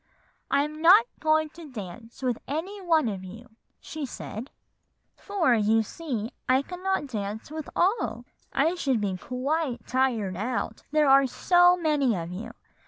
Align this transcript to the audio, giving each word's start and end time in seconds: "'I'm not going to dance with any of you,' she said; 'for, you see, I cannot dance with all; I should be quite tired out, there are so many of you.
"'I'm 0.49 0.81
not 0.81 1.05
going 1.19 1.49
to 1.49 1.69
dance 1.69 2.23
with 2.23 2.39
any 2.47 2.79
of 2.79 3.23
you,' 3.23 3.51
she 3.79 4.03
said; 4.03 4.49
'for, 5.15 5.53
you 5.53 5.83
see, 5.83 6.31
I 6.49 6.63
cannot 6.63 7.05
dance 7.05 7.51
with 7.51 7.69
all; 7.75 8.25
I 8.51 8.73
should 8.73 8.99
be 8.99 9.15
quite 9.17 9.85
tired 9.85 10.37
out, 10.37 10.81
there 10.89 11.07
are 11.07 11.27
so 11.27 11.77
many 11.77 12.15
of 12.15 12.31
you. 12.31 12.53